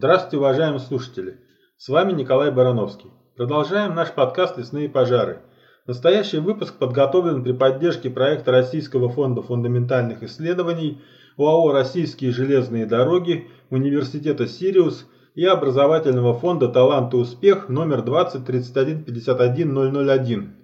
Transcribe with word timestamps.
Здравствуйте, 0.00 0.38
уважаемые 0.38 0.80
слушатели! 0.80 1.40
С 1.76 1.90
вами 1.90 2.12
Николай 2.12 2.50
Барановский. 2.50 3.10
Продолжаем 3.36 3.94
наш 3.94 4.10
подкаст 4.14 4.56
«Лесные 4.56 4.88
пожары». 4.88 5.40
Настоящий 5.86 6.38
выпуск 6.38 6.78
подготовлен 6.78 7.44
при 7.44 7.52
поддержке 7.52 8.08
проекта 8.08 8.50
Российского 8.50 9.10
фонда 9.10 9.42
фундаментальных 9.42 10.22
исследований, 10.22 11.02
ОАО 11.36 11.72
«Российские 11.72 12.30
железные 12.30 12.86
дороги», 12.86 13.50
Университета 13.68 14.46
«Сириус» 14.46 15.06
и 15.34 15.44
образовательного 15.44 16.32
фонда 16.32 16.68
«Талант 16.68 17.12
и 17.12 17.18
успех» 17.18 17.68
номер 17.68 18.00
20 18.00 18.46
31 18.46 19.04
51 19.04 20.08
001. 20.08 20.56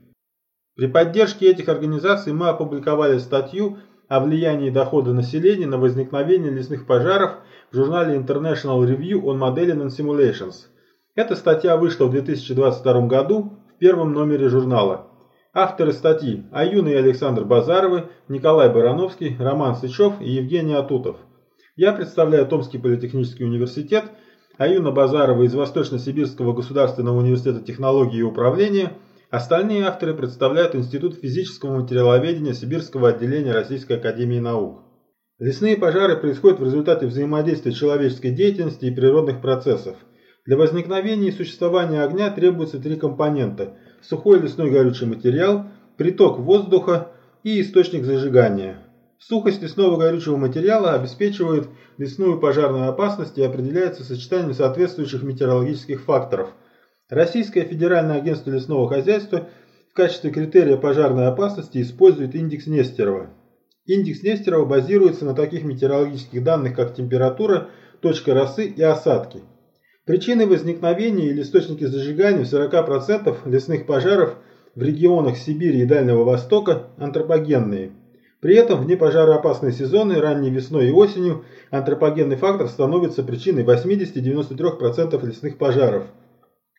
При 0.77 0.87
поддержке 0.87 1.51
этих 1.51 1.69
организаций 1.69 2.33
мы 2.33 2.49
опубликовали 2.49 3.19
статью 3.19 3.81
о 4.09 4.21
влиянии 4.21 4.71
дохода 4.71 5.13
населения 5.13 5.67
на 5.67 5.79
возникновение 5.79 6.51
лесных 6.51 6.87
пожаров 6.87 7.39
в 7.71 7.77
журнале 7.77 8.17
International 8.17 8.85
Review 8.85 9.23
on 9.23 9.39
Modeling 9.39 9.87
and 9.87 9.89
Simulations. 9.89 10.67
Эта 11.15 11.35
статья 11.35 11.77
вышла 11.77 12.07
в 12.07 12.11
2022 12.11 13.07
году 13.07 13.59
в 13.75 13.79
первом 13.79 14.13
номере 14.13 14.49
журнала. 14.49 15.09
Авторы 15.53 15.93
статьи– 15.93 16.45
Аюна 16.53 16.89
и 16.89 16.95
Александр 16.95 17.45
Базаровы, 17.45 18.09
Николай 18.29 18.69
Барановский, 18.69 19.37
Роман 19.39 19.75
Сычев 19.75 20.21
и 20.21 20.31
Евгений 20.31 20.75
Атутов. 20.75 21.17
Я 21.77 21.93
представляю 21.93 22.47
Томский 22.47 22.79
политехнический 22.79 23.45
университет, 23.45 24.05
Аюна 24.59 24.91
Базарова 24.91 25.43
из 25.43 25.55
Восточно-Сибирского 25.55 26.53
государственного 26.53 27.19
университета 27.19 27.61
технологии 27.61 28.19
и 28.19 28.23
управления– 28.23 28.93
Остальные 29.31 29.85
авторы 29.87 30.15
представляют 30.15 30.77
Институт 30.77 31.17
физического 31.17 31.81
материаловедения 31.81 32.53
Сибирского 32.53 33.09
отделения 33.09 33.53
Российской 33.53 33.95
Академии 33.95 34.39
Наук. 34.39 34.83
Лесные 35.41 35.77
пожары 35.77 36.17
происходят 36.17 36.61
в 36.61 36.65
результате 36.65 37.07
взаимодействия 37.07 37.73
человеческой 37.73 38.31
деятельности 38.31 38.85
и 38.85 38.95
природных 38.95 39.41
процессов. 39.41 39.97
Для 40.45 40.57
возникновения 40.57 41.31
и 41.31 41.33
существования 41.33 42.05
огня 42.05 42.31
требуются 42.31 42.79
три 42.79 42.95
компонента– 42.95 43.77
сухой 44.01 44.41
лесной 44.41 44.71
горючий 44.71 45.09
материал, 45.09 45.67
приток 45.97 46.39
воздуха 46.39 47.09
и 47.43 47.61
источник 47.61 48.05
зажигания. 48.05 48.79
Сухость 49.19 49.61
лесного 49.61 49.97
горючего 49.97 50.37
материала 50.37 50.93
обеспечивает 50.93 51.69
лесную 51.99 52.39
пожарную 52.39 52.89
опасность 52.89 53.37
и 53.39 53.43
определяется 53.43 54.05
сочетанием 54.05 54.55
соответствующих 54.55 55.25
метеорологических 55.25 56.01
факторов– 56.03 56.51
Российское 57.09 57.63
федеральное 57.63 58.17
агентство 58.17 58.51
лесного 58.51 58.89
хозяйства 58.89 59.49
в 59.89 59.95
качестве 59.95 60.33
критерия 60.33 60.77
пожарной 60.77 61.29
опасности 61.29 61.81
использует 61.81 62.35
индекс 62.35 62.67
Нестерова. 62.67 63.31
Индекс 63.85 64.25
Нестерова 64.25 64.65
базируется 64.65 65.25
на 65.25 65.33
таких 65.33 65.63
метеорологических 65.63 66.43
данных, 66.43 66.75
как 66.75 66.97
температура, 66.97 67.69
точка 68.01 68.35
росы 68.35 68.67
и 68.67 68.83
осадки. 68.83 69.43
Причины 70.05 70.49
возникновения 70.49 71.27
или 71.27 71.43
источники 71.43 71.85
зажигания 71.85 72.45
в 72.45 72.53
40% 72.53 73.49
лесных 73.49 73.87
пожаров 73.87 74.35
в 74.75 74.83
регионах 74.83 75.37
Сибири 75.37 75.83
и 75.83 75.87
Дальнего 75.87 76.25
Востока 76.25 76.89
антропогенные. 76.97 77.93
При 78.41 78.57
этом 78.57 78.83
в 78.83 78.87
непожароопасные 78.89 79.73
сезоны, 79.73 80.21
ранней 80.21 80.51
весной 80.51 80.89
и 80.89 80.93
осенью, 80.93 81.45
антропогенный 81.71 82.37
фактор 82.37 82.67
становится 82.67 83.23
причиной 83.23 83.63
80-93% 83.63 85.25
лесных 85.25 85.57
пожаров– 85.57 86.07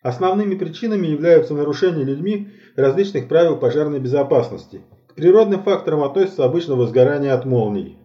Основными 0.08 0.56
причинами 0.56 1.08
являются 1.08 1.54
нарушения 1.54 2.06
людьми 2.06 2.48
различных 2.78 3.28
правил 3.28 3.58
пожарной 3.58 4.00
безопасности. 4.00 4.86
К 5.10 5.16
природным 5.16 5.62
факторам 5.64 6.02
относятся 6.02 6.46
обычно 6.46 6.76
возгорание 6.76 7.34
от 7.34 7.44
молний. 7.44 7.98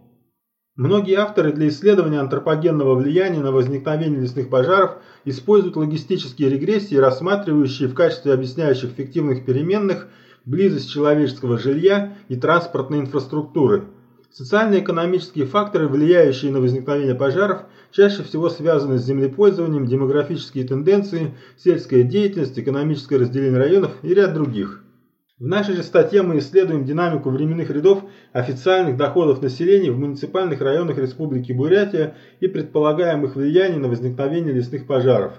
Многие 0.74 1.14
авторы 1.14 1.52
для 1.52 1.68
исследования 1.68 2.18
антропогенного 2.18 2.96
влияния 2.96 3.38
на 3.38 3.52
возникновение 3.52 4.20
лесных 4.20 4.50
пожаров 4.50 4.96
используют 5.24 5.76
логистические 5.76 6.48
регрессии, 6.48 6.96
рассматривающие 6.96 7.86
в 7.86 7.94
качестве 7.94 8.32
объясняющих 8.32 8.90
фиктивных 8.90 9.44
переменных 9.44 10.08
близость 10.44 10.90
человеческого 10.90 11.56
жилья 11.56 12.16
и 12.26 12.34
транспортной 12.34 12.98
инфраструктуры– 12.98 13.84
Социально-экономические 14.32 15.44
факторы, 15.44 15.88
влияющие 15.88 16.50
на 16.50 16.60
возникновение 16.60 17.14
пожаров, 17.14 17.64
чаще 17.92 18.22
всего 18.22 18.48
связаны 18.48 18.98
с 18.98 19.04
землепользованием, 19.04 19.86
демографические 19.86 20.66
тенденции, 20.66 21.34
сельская 21.56 22.02
деятельность, 22.02 22.58
экономическое 22.58 23.18
разделение 23.18 23.58
районов 23.58 23.92
и 24.02 24.12
ряд 24.14 24.34
других. 24.34 24.82
В 25.38 25.46
нашей 25.46 25.74
же 25.74 25.82
статье 25.82 26.22
мы 26.22 26.38
исследуем 26.38 26.84
динамику 26.84 27.30
временных 27.30 27.68
рядов 27.70 28.04
официальных 28.32 28.96
доходов 28.96 29.42
населения 29.42 29.90
в 29.90 29.98
муниципальных 29.98 30.60
районах 30.60 30.98
Республики 30.98 31.52
Бурятия 31.52 32.16
и 32.40 32.46
предполагаем 32.46 33.24
их 33.24 33.34
влияние 33.34 33.80
на 33.80 33.88
возникновение 33.88 34.52
лесных 34.52 34.86
пожаров. 34.86 35.32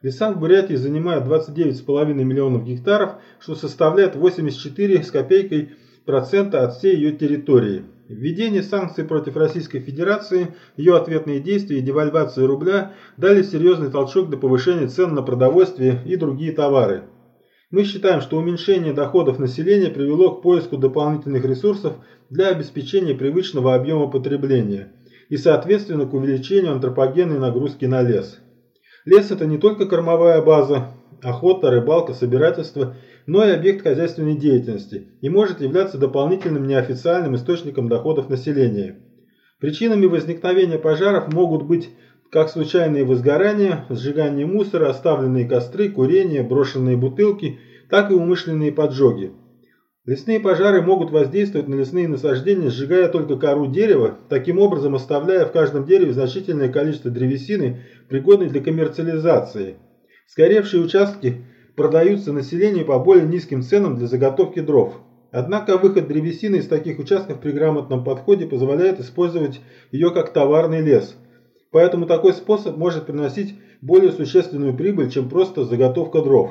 Леса 0.00 0.32
в 0.32 0.40
Бурятии 0.40 0.76
занимают 0.76 1.26
29,5 1.26 2.14
миллионов 2.14 2.64
гектаров, 2.64 3.16
что 3.38 3.54
составляет 3.54 4.16
84 4.16 5.02
с 5.02 5.10
копейкой 5.10 5.72
процента 6.04 6.64
от 6.64 6.74
всей 6.74 6.96
ее 6.96 7.12
территории. 7.12 7.84
Введение 8.08 8.62
санкций 8.62 9.04
против 9.04 9.36
Российской 9.36 9.78
Федерации, 9.78 10.48
ее 10.76 10.96
ответные 10.96 11.38
действия 11.38 11.78
и 11.78 11.82
девальвация 11.82 12.46
рубля 12.46 12.92
дали 13.16 13.42
серьезный 13.42 13.90
толчок 13.90 14.30
до 14.30 14.36
повышения 14.36 14.88
цен 14.88 15.14
на 15.14 15.22
продовольствие 15.22 16.02
и 16.04 16.16
другие 16.16 16.52
товары. 16.52 17.04
Мы 17.70 17.84
считаем, 17.84 18.20
что 18.20 18.36
уменьшение 18.36 18.92
доходов 18.92 19.38
населения 19.38 19.90
привело 19.90 20.32
к 20.32 20.42
поиску 20.42 20.76
дополнительных 20.76 21.44
ресурсов 21.44 21.94
для 22.28 22.48
обеспечения 22.48 23.14
привычного 23.14 23.76
объема 23.76 24.08
потребления 24.10 24.92
и, 25.28 25.36
соответственно, 25.36 26.06
к 26.06 26.14
увеличению 26.14 26.72
антропогенной 26.72 27.38
нагрузки 27.38 27.84
на 27.84 28.02
лес. 28.02 28.40
Лес– 29.04 29.30
это 29.30 29.46
не 29.46 29.56
только 29.56 29.86
кормовая 29.86 30.42
база, 30.42 30.88
охота, 31.22 31.70
рыбалка, 31.70 32.12
собирательство– 32.12 32.96
но 33.26 33.44
и 33.44 33.50
объект 33.50 33.82
хозяйственной 33.82 34.36
деятельности 34.36 35.08
и 35.20 35.28
может 35.28 35.60
являться 35.60 35.98
дополнительным 35.98 36.66
неофициальным 36.66 37.36
источником 37.36 37.88
доходов 37.88 38.28
населения. 38.28 38.96
Причинами 39.60 40.06
возникновения 40.06 40.78
пожаров 40.78 41.32
могут 41.32 41.62
быть 41.62 41.90
как 42.30 42.48
случайные 42.48 43.04
возгорания, 43.04 43.86
сжигание 43.90 44.46
мусора, 44.46 44.88
оставленные 44.88 45.48
костры, 45.48 45.88
курение, 45.90 46.42
брошенные 46.42 46.96
бутылки, 46.96 47.58
так 47.88 48.10
и 48.10 48.14
умышленные 48.14 48.72
поджоги. 48.72 49.32
Лесные 50.06 50.40
пожары 50.40 50.80
могут 50.80 51.10
воздействовать 51.10 51.68
на 51.68 51.74
лесные 51.74 52.08
насаждения, 52.08 52.70
сжигая 52.70 53.08
только 53.08 53.36
кору 53.36 53.66
дерева, 53.66 54.18
таким 54.28 54.58
образом 54.58 54.94
оставляя 54.94 55.44
в 55.44 55.52
каждом 55.52 55.84
дереве 55.84 56.12
значительное 56.12 56.72
количество 56.72 57.10
древесины, 57.10 57.82
пригодной 58.08 58.48
для 58.48 58.62
коммерциализации. 58.62 59.76
Сгоревшие 60.26 60.82
участки 60.82 61.44
продаются 61.80 62.34
населению 62.34 62.84
по 62.84 62.98
более 62.98 63.24
низким 63.24 63.62
ценам 63.62 63.96
для 63.96 64.06
заготовки 64.06 64.60
дров. 64.60 65.00
Однако 65.30 65.78
выход 65.78 66.08
древесины 66.08 66.56
из 66.56 66.68
таких 66.68 66.98
участков 66.98 67.40
при 67.40 67.52
грамотном 67.52 68.04
подходе 68.04 68.44
позволяет 68.44 69.00
использовать 69.00 69.62
ее 69.90 70.10
как 70.10 70.34
товарный 70.34 70.82
лес. 70.82 71.16
Поэтому 71.70 72.04
такой 72.04 72.34
способ 72.34 72.76
может 72.76 73.06
приносить 73.06 73.54
более 73.80 74.12
существенную 74.12 74.76
прибыль, 74.76 75.10
чем 75.10 75.30
просто 75.30 75.64
заготовка 75.64 76.20
дров. 76.20 76.50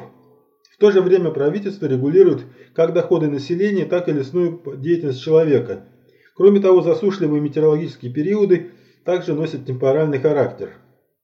В 0.71 0.79
то 0.79 0.89
же 0.89 0.99
время 0.99 1.29
правительство 1.29 1.85
регулирует 1.85 2.41
как 2.73 2.93
доходы 2.93 3.27
населения, 3.27 3.85
так 3.85 4.09
и 4.09 4.11
лесную 4.11 4.59
деятельность 4.77 5.21
человека. 5.21 5.83
Кроме 6.35 6.59
того, 6.59 6.81
засушливые 6.81 7.39
метеорологические 7.39 8.11
периоды 8.11 8.71
также 9.05 9.35
носят 9.35 9.67
темпоральный 9.67 10.17
характер. 10.17 10.71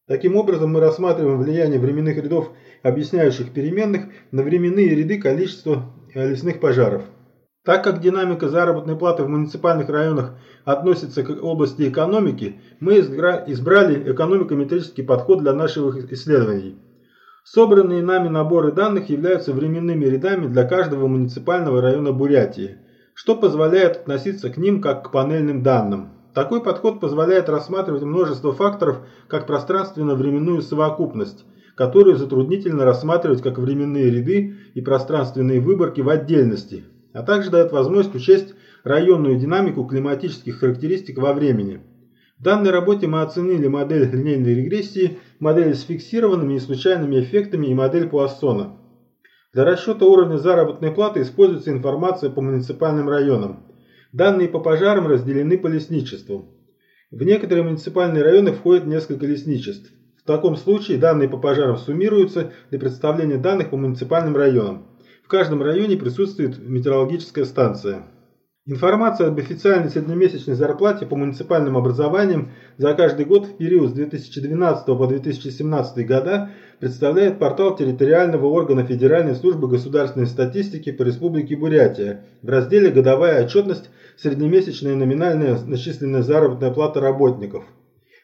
Таким 0.07 0.35
образом, 0.35 0.71
мы 0.71 0.81
рассматриваем 0.81 1.39
влияние 1.39 1.79
временных 1.79 2.17
рядов 2.17 2.51
объясняющих 2.83 3.51
переменных 3.51 4.03
на 4.31 4.43
временные 4.43 4.93
ряды 4.93 5.19
количества 5.19 5.91
лесных 6.13 6.59
пожаров. 6.59 7.03
Так 7.63 7.83
как 7.83 7.99
динамика 7.99 8.47
заработной 8.47 8.95
платы 8.95 9.23
в 9.23 9.29
муниципальных 9.29 9.89
районах 9.89 10.35
относится 10.63 11.23
к 11.23 11.31
области 11.43 11.89
экономики, 11.89 12.59
мы 12.79 12.99
избрали 12.99 14.11
экономико-метрический 14.11 15.03
подход 15.03 15.39
для 15.39 15.53
наших 15.53 16.11
исследований. 16.11 16.77
Собранные 17.43 18.03
нами 18.03 18.27
наборы 18.27 18.71
данных 18.71 19.09
являются 19.09 19.53
временными 19.53 20.05
рядами 20.05 20.45
для 20.45 20.65
каждого 20.65 21.07
муниципального 21.07 21.81
района 21.81 22.11
Бурятии, 22.11 22.77
что 23.15 23.35
позволяет 23.35 23.97
относиться 23.97 24.51
к 24.51 24.57
ним 24.57 24.79
как 24.81 25.07
к 25.07 25.11
панельным 25.11 25.63
данным. 25.63 26.14
Такой 26.35 26.61
подход 26.61 26.99
позволяет 26.99 27.47
рассматривать 27.47 28.03
множество 28.03 28.51
факторов 28.51 29.07
как 29.27 29.47
пространственно-временную 29.47 30.61
совокупность, 30.61 31.45
которую 31.77 32.17
затруднительно 32.17 32.83
рассматривать 32.83 33.41
как 33.41 33.57
временные 33.57 34.11
ряды 34.11 34.57
и 34.73 34.81
пространственные 34.81 35.61
выборки 35.61 36.01
в 36.01 36.09
отдельности, 36.09 36.83
а 37.13 37.23
также 37.23 37.49
дает 37.49 37.71
возможность 37.71 38.15
учесть 38.15 38.53
районную 38.83 39.37
динамику 39.37 39.85
климатических 39.85 40.59
характеристик 40.59 41.19
во 41.19 41.31
времени. 41.31 41.85
В 42.37 42.43
данной 42.43 42.71
работе 42.71 43.07
мы 43.07 43.21
оценили 43.21 43.67
модель 43.67 44.09
линейной 44.11 44.55
регрессии, 44.55 45.17
модель 45.39 45.73
с 45.73 45.83
фиксированными 45.83 46.55
и 46.55 46.59
случайными 46.59 47.21
эффектами 47.21 47.67
и 47.67 47.73
модель 47.73 48.09
Пуассона. 48.09 48.77
Для 49.53 49.63
расчета 49.63 50.05
уровня 50.05 50.35
заработной 50.35 50.91
платы 50.91 51.21
используется 51.21 51.71
информация 51.71 52.29
по 52.29 52.41
муниципальным 52.41 53.07
районам. 53.07 53.64
Данные 54.15 54.47
по 54.47 54.61
пожарам 54.61 55.07
разделены 55.07 55.57
по 55.57 55.67
лесничеству. 55.67 56.55
В 57.11 57.21
некоторые 57.23 57.65
муниципальные 57.65 58.23
районы 58.23 58.53
входит 58.53 58.85
несколько 58.85 59.25
лесничеств. 59.25 59.91
В 60.17 60.23
таком 60.25 60.55
случае 60.55 60.99
данные 60.99 61.27
по 61.27 61.35
пожарам 61.35 61.75
суммируются 61.75 62.53
для 62.69 62.79
представления 62.79 63.35
данных 63.37 63.71
по 63.71 63.75
муниципальным 63.75 64.37
районам. 64.37 64.87
В 65.21 65.27
каждом 65.27 65.61
районе 65.61 65.97
присутствует 65.97 66.57
метеорологическая 66.57 67.43
станция. 67.43 68.07
Информация 68.67 69.27
об 69.27 69.37
официальной 69.37 69.91
среднемесячной 69.91 70.55
зарплате 70.55 71.05
по 71.05 71.15
муниципальным 71.15 71.77
образованиям 71.77 72.49
за 72.77 72.95
каждый 72.95 73.27
год 73.27 73.45
в 73.45 73.57
период 73.57 73.91
с 73.91 73.93
2012 73.93 74.87
по 74.87 75.05
2017 75.05 76.07
года 76.07 76.49
представляет 76.79 77.37
портал 77.37 77.75
территориального 77.75 78.47
органа 78.47 78.83
Федеральной 78.83 79.35
службы 79.35 79.67
государственной 79.67 80.25
статистики 80.25 80.91
по 80.91 81.03
Республике 81.03 81.55
Бурятия 81.55 82.25
в 82.41 82.49
разделе 82.49 82.89
«Годовая 82.89 83.45
отчетность. 83.45 83.91
Среднемесячная 84.17 84.95
номинальная 84.95 85.59
начисленная 85.63 86.23
заработная 86.23 86.71
плата 86.71 86.99
работников». 86.99 87.65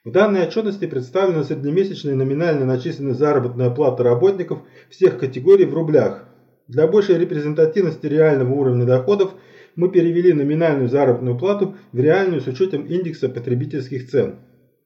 В 0.04 0.12
данной 0.12 0.48
отчетности 0.48 0.88
представлена 0.88 1.44
среднемесячная 1.44 2.16
номинальная 2.16 2.66
начисленная 2.66 3.14
заработная 3.14 3.70
плата 3.70 4.02
работников 4.02 4.64
всех 4.90 5.20
категорий 5.20 5.66
в 5.66 5.76
рублях. 5.76 6.24
Для 6.68 6.88
большей 6.88 7.20
репрезентативности 7.20 8.08
реального 8.08 8.54
уровня 8.56 8.86
доходов– 8.88 9.36
мы 9.76 9.90
перевели 9.90 10.34
номинальную 10.34 10.90
заработную 10.90 11.38
плату 11.38 11.76
в 11.92 12.00
реальную 12.00 12.42
с 12.42 12.48
учетом 12.48 12.86
индекса 12.86 13.30
потребительских 13.30 14.10
цен. 14.10 14.36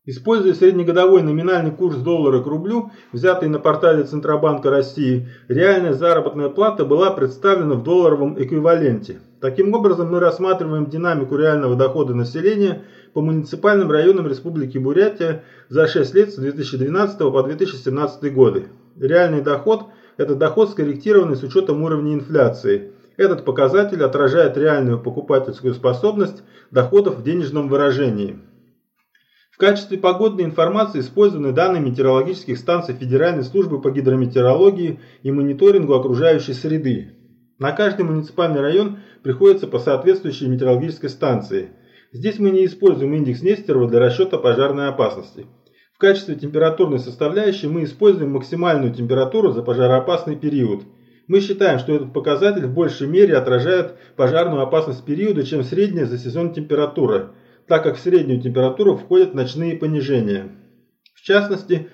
Используя 0.07 0.53
среднегодовой 0.53 1.23
номинальный 1.23 1.71
курс 1.71 1.95
доллара 1.97 2.39
к 2.39 2.45
рублю, 2.45 2.91
взятый 3.11 3.49
на 3.49 3.57
портале 3.57 4.03
Центробанка 4.03 4.69
России, 4.69 5.27
реальная 5.47 5.93
заработная 5.93 6.49
плата 6.49 6.85
была 6.85 7.09
представлена 7.09 7.73
в 7.73 7.83
долларовом 7.83 8.39
эквиваленте. 8.41 9.21
Таким 9.41 9.73
образом, 9.73 10.11
мы 10.11 10.19
рассматриваем 10.19 10.91
динамику 10.91 11.37
реального 11.37 11.75
дохода 11.75 12.13
населения 12.13 12.83
по 13.13 13.21
муниципальным 13.21 13.89
районам 13.89 14.27
Республики 14.27 14.77
Бурятия 14.77 15.43
за 15.69 15.87
6 15.87 16.13
лет 16.13 16.31
с 16.31 16.35
2012 16.35 17.17
по 17.17 17.41
2017 17.41 18.31
годы. 18.31 18.65
Реальный 18.99 19.41
доход– 19.41 19.85
это 20.17 20.35
доход, 20.35 20.69
скорректированный 20.69 21.35
с 21.35 21.41
учетом 21.41 21.81
уровня 21.81 22.13
инфляции– 22.13 22.91
этот 23.17 23.45
показатель 23.45 24.03
отражает 24.03 24.57
реальную 24.57 24.99
покупательскую 24.99 25.73
способность 25.73 26.43
доходов 26.71 27.17
в 27.17 27.23
денежном 27.23 27.69
выражении. 27.69 28.39
В 29.51 29.57
качестве 29.57 29.97
погодной 29.97 30.43
информации 30.43 30.99
использованы 30.99 31.53
данные 31.53 31.81
метеорологических 31.81 32.57
станций 32.57 32.93
Федеральной 32.93 33.43
службы 33.45 33.81
по 33.81 33.89
гидрометеорологии 33.89 34.99
и 35.23 35.31
мониторингу 35.31 35.93
окружающей 35.93 36.53
среды. 36.53 37.13
На 37.57 37.71
каждый 37.71 38.01
муниципальный 38.01 38.59
район 38.59 38.99
приходится 39.23 39.65
по 39.67 39.79
соответствующей 39.79 40.47
метеорологической 40.47 41.09
станции. 41.09 41.69
Здесь 42.11 42.37
мы 42.37 42.49
не 42.49 42.65
используем 42.65 43.13
индекс 43.13 43.41
Нестерова 43.41 43.87
для 43.87 43.99
расчета 43.99 44.37
пожарной 44.37 44.89
опасности. 44.89 45.45
В 45.93 45.99
качестве 45.99 46.35
температурной 46.35 46.99
составляющей 46.99 47.67
мы 47.67 47.85
используем 47.85 48.33
максимальную 48.33 48.93
температуру 48.93 49.53
за 49.53 49.63
пожароопасный 49.63 50.35
период– 50.35 50.83
мы 51.27 51.39
считаем, 51.39 51.79
что 51.79 51.95
этот 51.95 52.13
показатель 52.13 52.65
в 52.65 52.73
большей 52.73 53.07
мере 53.07 53.35
отражает 53.35 53.95
пожарную 54.15 54.61
опасность 54.61 55.03
периода, 55.05 55.43
чем 55.45 55.63
средняя 55.63 56.05
за 56.05 56.17
сезон 56.17 56.53
температура, 56.53 57.31
так 57.67 57.83
как 57.83 57.97
в 57.97 57.99
среднюю 57.99 58.41
температуру 58.41 58.95
входят 58.95 59.33
ночные 59.33 59.75
понижения. 59.75 60.51
В 61.15 61.21
частности, 61.21 61.87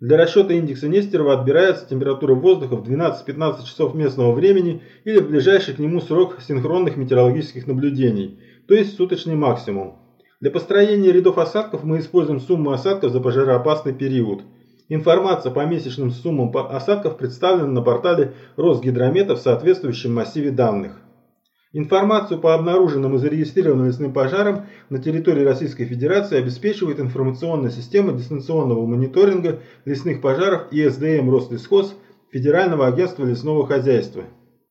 для 0.00 0.18
расчета 0.18 0.52
индекса 0.52 0.88
Нестерова 0.88 1.40
отбирается 1.40 1.88
температура 1.88 2.34
воздуха 2.34 2.76
в 2.76 2.86
12-15 2.86 3.64
часов 3.64 3.94
местного 3.94 4.32
времени 4.32 4.82
или 5.04 5.18
в 5.18 5.28
ближайший 5.28 5.74
к 5.74 5.78
нему 5.78 6.00
срок 6.00 6.38
синхронных 6.46 6.96
метеорологических 6.96 7.66
наблюдений, 7.66 8.38
то 8.68 8.74
есть 8.74 8.96
суточный 8.96 9.34
максимум. 9.34 9.98
Для 10.40 10.50
построения 10.50 11.10
рядов 11.10 11.38
осадков 11.38 11.84
мы 11.84 12.00
используем 12.00 12.40
сумму 12.40 12.72
осадков 12.72 13.12
за 13.12 13.20
пожароопасный 13.20 13.94
период– 13.94 14.42
Информация 14.90 15.50
по 15.50 15.64
месячным 15.64 16.10
суммам 16.10 16.54
осадков 16.54 17.16
представлена 17.16 17.68
на 17.68 17.80
портале 17.80 18.34
Росгидромета 18.56 19.34
в 19.34 19.38
соответствующем 19.38 20.14
массиве 20.14 20.50
данных. 20.50 21.00
Информацию 21.72 22.38
по 22.38 22.54
обнаруженным 22.54 23.16
и 23.16 23.18
зарегистрированным 23.18 23.86
лесным 23.86 24.12
пожарам 24.12 24.66
на 24.90 24.98
территории 24.98 25.42
Российской 25.42 25.86
Федерации 25.86 26.38
обеспечивает 26.38 27.00
информационная 27.00 27.70
система 27.70 28.12
дистанционного 28.12 28.84
мониторинга 28.84 29.60
лесных 29.86 30.20
пожаров 30.20 30.70
ИСДМ 30.70 31.30
Рослесхоз 31.30 31.96
Федерального 32.30 32.86
агентства 32.86 33.24
лесного 33.24 33.66
хозяйства. 33.66 34.24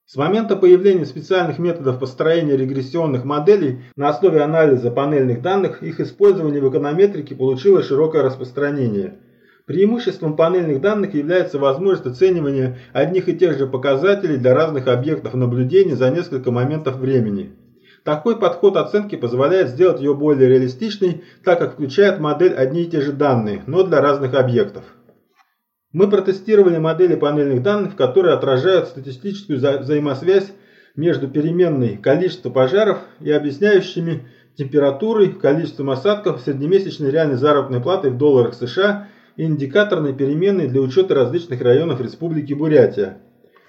С 0.05 0.15
момента 0.15 0.55
появления 0.55 1.07
специальных 1.07 1.57
методов 1.57 1.99
построения 1.99 2.55
регрессионных 2.55 3.25
моделей 3.25 3.79
на 3.95 4.09
основе 4.09 4.41
анализа 4.41 4.91
панельных 4.91 5.41
данных 5.41 5.81
их 5.81 5.99
использование 5.99 6.61
в 6.61 6.69
эконометрике 6.69 7.33
получило 7.33 7.81
широкое 7.81 8.21
распространение– 8.21 9.17
Преимуществом 9.65 10.35
панельных 10.35 10.81
данных 10.81 11.13
является 11.13 11.57
возможность 11.57 12.05
оценивания 12.05 12.77
одних 12.91 13.29
и 13.29 13.33
тех 13.33 13.57
же 13.57 13.65
показателей 13.65 14.35
для 14.35 14.53
разных 14.53 14.87
объектов 14.87 15.35
наблюдения 15.35 15.95
за 15.95 16.09
несколько 16.09 16.51
моментов 16.51 16.97
времени. 16.97 17.53
Такой 18.03 18.37
подход 18.37 18.75
оценки 18.75 19.15
позволяет 19.15 19.69
сделать 19.69 20.01
ее 20.01 20.13
более 20.13 20.49
реалистичной, 20.49 21.23
так 21.45 21.59
как 21.59 21.73
включает 21.73 22.19
модель 22.19 22.53
одни 22.53 22.83
и 22.83 22.87
те 22.87 22.99
же 22.99 23.13
данные, 23.13 23.63
но 23.65 23.83
для 23.83 24.01
разных 24.01 24.33
объектов. 24.33 24.83
Мы 25.93 26.09
протестировали 26.09 26.77
модели 26.77 27.15
панельных 27.15 27.63
данных, 27.63 27.95
которые 27.95 28.33
отражают 28.33 28.87
статистическую 28.87 29.59
вза 29.59 29.77
взаимосвязь 29.77 30.51
между 30.97 31.29
переменной 31.29 31.95
количества 31.95 32.49
пожаров 32.49 32.97
и 33.21 33.31
объясняющими 33.31 34.27
температурой, 34.57 35.29
количеством 35.29 35.89
осадков, 35.89 36.41
среднемесячной 36.41 37.11
реальной 37.11 37.37
заработной 37.37 37.79
платой 37.79 38.11
в 38.11 38.17
долларах 38.17 38.55
США 38.55 39.07
индикаторной 39.37 40.13
переменной 40.13 40.67
для 40.67 40.81
учета 40.81 41.15
различных 41.15 41.61
районов 41.61 42.01
Республики 42.01 42.53
Бурятия. 42.53 43.17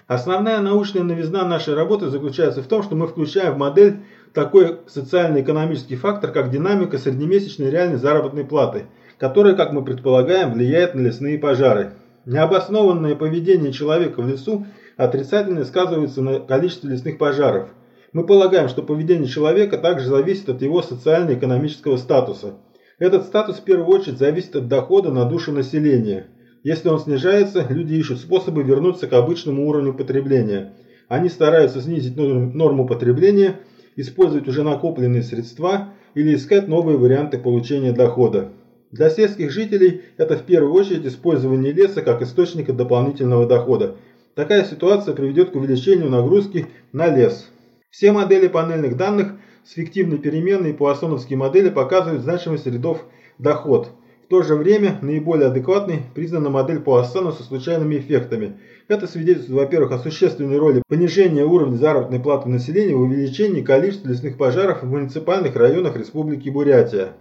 Основная 0.07 0.59
научная 0.61 1.01
новизна 1.01 1.43
нашей 1.45 1.73
работы 1.73 2.09
заключается 2.09 2.61
в 2.61 2.67
том, 2.67 2.83
что 2.83 2.95
мы 2.95 3.07
включаем 3.07 3.55
в 3.55 3.57
модель 3.57 3.97
такой 4.33 4.77
социально-экономический 4.85 5.95
фактор, 5.95 6.31
как 6.31 6.51
динамика 6.51 6.99
среднемесячной 6.99 7.71
реальной 7.71 7.97
заработной 7.97 8.45
платы, 8.45 8.85
которая, 9.17 9.55
как 9.55 9.71
мы 9.71 9.83
предполагаем, 9.83 10.53
влияет 10.53 10.93
на 10.93 11.01
лесные 11.01 11.39
пожары. 11.39 11.93
Необоснованное 12.25 13.15
поведение 13.15 13.71
человека 13.71 14.21
в 14.21 14.27
лесу 14.27 14.67
отрицательно 14.97 15.63
сказывается 15.65 16.21
на 16.21 16.39
количестве 16.39 16.91
лесных 16.91 17.17
пожаров. 17.17 17.69
Мы 18.13 18.25
полагаем, 18.25 18.69
что 18.69 18.83
поведение 18.83 19.27
человека 19.27 19.77
также 19.79 20.07
зависит 20.07 20.47
от 20.49 20.61
его 20.61 20.83
социально-экономического 20.83 21.97
статуса– 21.97 22.53
этот 22.97 23.25
статус 23.25 23.57
в 23.57 23.63
первую 23.63 23.87
очередь 23.87 24.17
зависит 24.17 24.55
от 24.55 24.67
дохода 24.67 25.11
на 25.11 25.25
душу 25.25 25.51
населения. 25.51 26.27
Если 26.63 26.87
он 26.87 26.99
снижается, 26.99 27.65
люди 27.69 27.93
ищут 27.93 28.19
способы 28.19 28.63
вернуться 28.63 29.07
к 29.07 29.13
обычному 29.13 29.67
уровню 29.67 29.93
потребления. 29.93 30.73
Они 31.07 31.29
стараются 31.29 31.81
снизить 31.81 32.15
норму 32.17 32.87
потребления, 32.87 33.57
использовать 33.95 34.47
уже 34.47 34.63
накопленные 34.63 35.23
средства 35.23 35.89
или 36.15 36.33
искать 36.35 36.67
новые 36.67 36.97
варианты 36.97 37.37
получения 37.37 37.91
дохода. 37.91 38.49
Для 38.91 39.09
сельских 39.09 39.51
жителей 39.51 40.01
это 40.17 40.37
в 40.37 40.43
первую 40.43 40.73
очередь 40.73 41.05
использование 41.05 41.73
леса 41.73 42.01
как 42.01 42.21
источника 42.21 42.71
дополнительного 42.73 43.45
дохода. 43.45 43.97
Такая 44.35 44.63
ситуация 44.63 45.13
приведет 45.13 45.51
к 45.51 45.55
увеличению 45.55 46.09
нагрузки 46.09 46.67
на 46.91 47.13
лес. 47.13 47.49
Все 47.89 48.11
модели 48.11 48.47
панельных 48.47 48.97
данных 48.97 49.33
с 49.65 49.71
фиктивной 49.73 50.19
переменной 50.19 50.75
по 50.75 50.89
Ассоновской 50.89 51.35
модели 51.35 51.69
показывают 51.69 52.21
значимость 52.21 52.67
рядов 52.67 53.03
доход. 53.39 53.89
В 54.25 54.27
то 54.27 54.43
же 54.43 54.55
время 54.55 54.99
наиболее 55.01 55.47
адекватной 55.47 56.01
признана 56.13 56.49
модель 56.51 56.79
по 56.79 56.97
Ассану 56.97 57.31
со 57.31 57.43
случайными 57.43 57.97
эффектами. 57.97 58.59
Это 58.87 59.07
свидетельствует, 59.07 59.59
во-первых, 59.59 59.91
о 59.91 59.99
существенной 59.99 60.57
роли 60.57 60.83
понижения 60.87 61.43
уровня 61.43 61.77
заработной 61.77 62.19
платы 62.19 62.47
населения 62.47 62.95
в 62.95 63.01
увеличении 63.01 63.61
количества 63.61 64.09
лесных 64.09 64.37
пожаров 64.37 64.83
в 64.83 64.87
муниципальных 64.87 65.55
районах 65.55 65.97
Республики 65.97 66.49
Бурятия. 66.49 67.13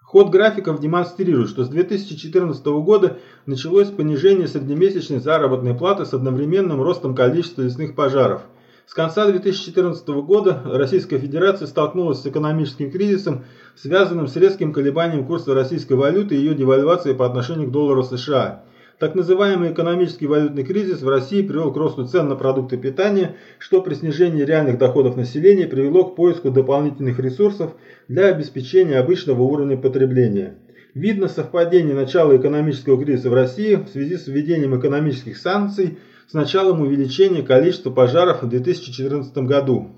Ход 0.00 0.30
графиков 0.30 0.80
демонстрирует, 0.80 1.48
что 1.48 1.64
с 1.64 1.68
2014 1.68 2.64
года 2.66 3.18
началось 3.46 3.88
понижение 3.88 4.48
среднемесячной 4.48 5.20
заработной 5.20 5.74
платы 5.74 6.04
с 6.04 6.12
одновременным 6.12 6.82
ростом 6.82 7.14
количества 7.14 7.62
лесных 7.62 7.94
пожаров– 7.94 8.42
с 8.92 8.94
конца 8.94 9.26
2014 9.26 10.06
года 10.08 10.60
Российская 10.66 11.16
Федерация 11.16 11.66
столкнулась 11.66 12.20
с 12.20 12.26
экономическим 12.26 12.90
кризисом, 12.90 13.46
связанным 13.74 14.28
с 14.28 14.36
резким 14.36 14.74
колебанием 14.74 15.24
курса 15.24 15.54
российской 15.54 15.94
валюты 15.94 16.34
и 16.34 16.38
ее 16.38 16.54
девальвацией 16.54 17.16
по 17.16 17.24
отношению 17.24 17.68
к 17.68 17.70
доллару 17.70 18.02
США. 18.02 18.64
Так 18.98 19.14
называемый 19.14 19.72
экономический 19.72 20.26
валютный 20.26 20.62
кризис 20.62 21.00
в 21.00 21.08
России 21.08 21.40
привел 21.40 21.72
к 21.72 21.76
росту 21.78 22.06
цен 22.06 22.28
на 22.28 22.36
продукты 22.36 22.76
питания, 22.76 23.36
что 23.58 23.80
при 23.80 23.94
снижении 23.94 24.42
реальных 24.42 24.76
доходов 24.76 25.16
населения 25.16 25.66
привело 25.66 26.04
к 26.04 26.14
поиску 26.14 26.50
дополнительных 26.50 27.18
ресурсов 27.18 27.72
для 28.08 28.26
обеспечения 28.26 28.98
обычного 28.98 29.40
уровня 29.40 29.78
потребления. 29.78 30.58
Видно 30.92 31.28
совпадение 31.28 31.94
начала 31.94 32.36
экономического 32.36 33.02
кризиса 33.02 33.30
в 33.30 33.34
России 33.34 33.76
в 33.76 33.88
связи 33.88 34.18
с 34.18 34.26
введением 34.26 34.78
экономических 34.78 35.38
санкций– 35.38 35.96
с 36.28 36.32
началом 36.32 36.80
увеличения 36.80 37.42
количества 37.42 37.90
пожаров 37.90 38.42
в 38.42 38.48
2014 38.48 39.36
году. 39.38 39.90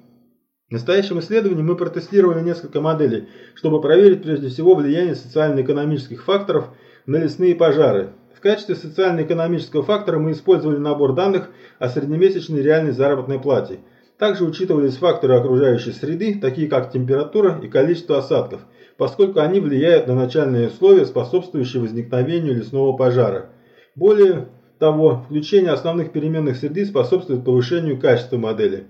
В 0.69 0.73
настоящем 0.73 1.21
исследовании 1.21 1.63
мы 1.63 1.77
протестировали 1.77 2.43
несколько 2.43 2.81
моделей, 2.81 3.29
чтобы 3.55 3.81
проверить 3.81 4.23
прежде 4.23 4.49
всего 4.49 4.75
влияние 4.75 5.15
социально-экономических 5.15 6.25
факторов 6.25 6.71
на 7.07 7.19
лесные 7.19 7.55
пожары. 7.55 8.11
В 8.35 8.41
качестве 8.41 8.75
социально-экономического 8.75 9.83
фактора 9.83 10.19
мы 10.19 10.33
использовали 10.33 10.79
набор 10.79 11.15
данных 11.15 11.51
о 11.79 11.89
среднемесячной 11.89 12.63
реальной 12.63 12.93
заработной 12.93 13.39
плате. 13.39 13.81
Также 14.19 14.45
учитывались 14.45 14.97
факторы 14.97 15.37
окружающей 15.37 15.93
среды, 15.93 16.39
такие 16.41 16.69
как 16.69 16.91
температура 16.91 17.61
и 17.63 17.69
количество 17.69 18.19
осадков, 18.19 18.63
поскольку 18.97 19.41
они 19.41 19.61
влияют 19.61 20.07
на 20.07 20.15
начальные 20.15 20.69
условия, 20.69 21.05
способствующие 21.05 21.83
возникновению 21.83 22.55
лесного 22.55 22.97
пожара. 22.97 23.51
Более 23.97 24.49
того, 24.85 25.25
включение 25.25 25.71
основных 25.71 26.13
переменных 26.13 26.59
среды 26.59 26.85
способствует 26.85 27.43
повышению 27.43 27.99
качества 27.99 28.37
модели. 28.37 28.85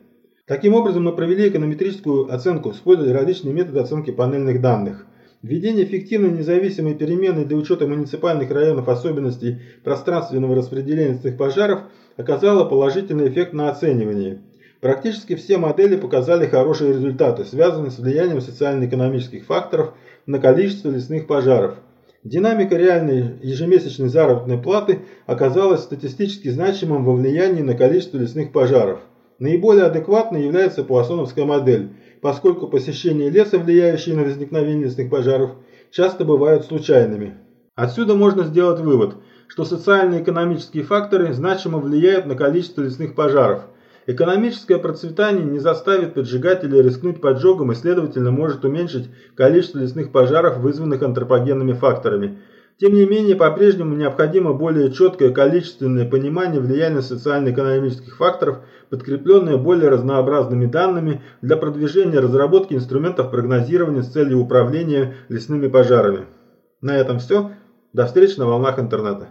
Таким 0.45 0.75
образом, 0.75 1.05
мы 1.05 1.13
провели 1.13 1.49
эконометрическую 1.49 2.35
оценку, 2.35 2.73
используя 2.73 3.13
различные 3.13 3.55
методы 3.55 3.79
оценки 3.79 4.11
панельных 4.11 4.61
данных. 4.61 5.07
Введение 5.43 5.85
эффективной 5.85 6.33
независимой 6.37 6.97
переменной 6.97 7.45
для 7.45 7.57
учета 7.57 7.87
муниципальных 7.87 8.51
районов 8.51 8.89
особенностей 8.89 9.61
пространственного 9.85 10.57
распределения 10.57 11.13
лесных 11.13 11.37
пожаров 11.37 11.83
оказало 12.17 12.65
положительный 12.65 13.29
эффект 13.29 13.53
на 13.53 13.71
оценивание. 13.71 14.41
Практически 14.81 15.37
все 15.37 15.59
модели 15.59 15.95
показали 15.95 16.47
хорошие 16.47 16.93
результаты, 16.93 17.45
связанные 17.45 17.93
с 17.93 18.01
влиянием 18.01 18.41
социально-экономических 18.41 19.45
факторов 19.45 19.95
на 20.27 20.41
количество 20.41 20.91
лесных 20.91 21.29
пожаров. 21.29 21.77
Динамика 22.25 22.77
реальной 22.77 23.39
ежемесячной 23.43 24.09
заработной 24.09 24.59
платы 24.59 25.01
оказалась 25.27 25.83
статистически 25.83 26.49
значимым 26.49 27.05
во 27.05 27.13
влиянии 27.13 27.63
на 27.63 27.75
количество 27.75 28.19
лесных 28.19 28.51
пожаров. 28.51 29.01
Наиболее 29.39 29.85
адекватной 29.85 30.45
является 30.45 30.85
Пуассоновская 30.85 31.45
модель– 31.45 31.91
поскольку 32.25 32.69
посещение 32.69 33.29
леса, 33.29 33.59
влияющие 33.59 34.17
на 34.17 34.23
возникновение 34.23 34.87
лесных 34.87 35.11
пожаров, 35.11 35.57
часто 35.91 36.25
бывают 36.25 36.65
случайными. 36.65 37.35
Отсюда 37.75 38.15
можно 38.15 38.45
сделать 38.45 38.81
вывод, 38.81 39.17
что 39.47 39.67
социально-экономические 39.67 40.85
факторы 40.85 41.35
значимо 41.35 41.77
влияют 41.77 42.25
на 42.25 42.35
количество 42.35 42.81
лесных 42.81 43.15
пожаров. 43.15 43.65
Экономическое 44.07 44.79
процветание 44.79 45.45
не 45.45 45.59
заставит 45.59 46.15
поджигателя 46.15 46.83
рискнуть 46.83 47.21
поджогом 47.21 47.73
и, 47.73 47.75
следовательно, 47.75 48.31
может 48.31 48.65
уменьшить 48.65 49.09
количество 49.35 49.79
лесных 49.79 50.13
пожаров, 50.13 50.59
вызванных 50.59 51.03
антропогенными 51.03 51.73
факторами– 51.73 52.39
тем 52.81 52.95
не 52.95 53.07
менее, 53.07 53.37
по-прежнему 53.37 53.95
необходимо 53.95 54.53
более 54.53 54.91
четкое 54.91 55.31
количественное 55.31 56.09
понимание 56.09 56.61
влияния 56.61 57.03
социально-экономических 57.03 58.17
факторов, 58.17 58.59
подкрепленное 58.91 59.57
более 59.57 59.91
разнообразными 59.91 60.67
данными 60.67 61.23
для 61.41 61.57
продвижения 61.57 62.19
разработки 62.19 62.75
инструментов 62.75 63.31
прогнозирования 63.31 64.03
с 64.03 64.11
целью 64.11 64.41
управления 64.41 65.15
лесными 65.29 65.69
пожарами. 65.69 66.27
На 66.81 66.97
этом 66.97 67.21
все. 67.21 67.53
До 67.93 68.07
встречи 68.07 68.39
на 68.39 68.47
волнах 68.47 68.81
интернета. 68.81 69.29